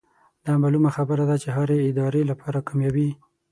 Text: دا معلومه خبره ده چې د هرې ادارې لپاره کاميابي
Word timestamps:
دا 0.45 0.53
معلومه 0.63 0.89
خبره 0.97 1.23
ده 1.29 1.35
چې 1.41 1.47
د 1.49 1.53
هرې 1.57 1.77
ادارې 1.89 2.21
لپاره 2.31 2.59
کاميابي 2.67 3.09